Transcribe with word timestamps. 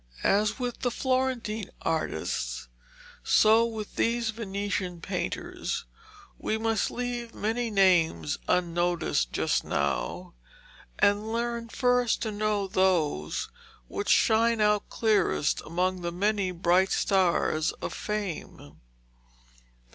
As 0.23 0.57
with 0.57 0.79
the 0.79 0.89
Florentine 0.89 1.69
artists, 1.83 2.67
so 3.23 3.67
with 3.67 3.97
these 3.97 4.31
Venetian 4.31 4.99
painters, 4.99 5.85
we 6.39 6.57
must 6.57 6.89
leave 6.89 7.35
many 7.35 7.69
names 7.69 8.39
unnoticed 8.47 9.31
just 9.31 9.63
now, 9.63 10.33
and 10.97 11.31
learn 11.31 11.69
first 11.69 12.19
to 12.23 12.31
know 12.31 12.65
those 12.65 13.51
which 13.87 14.09
shine 14.09 14.59
out 14.59 14.89
clearest 14.89 15.61
among 15.67 16.01
the 16.01 16.11
many 16.11 16.49
bright 16.49 16.91
stars 16.91 17.71
of 17.73 17.93
fame. 17.93 18.79